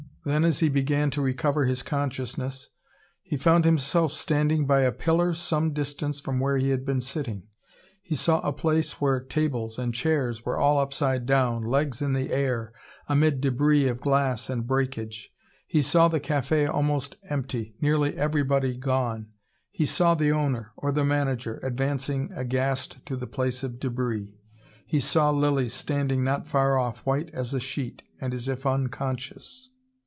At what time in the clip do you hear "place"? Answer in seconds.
8.53-9.01, 23.25-23.63